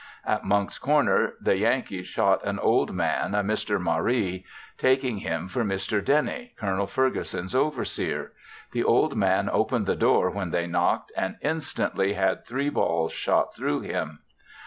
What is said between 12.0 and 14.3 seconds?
had three balls shot through him.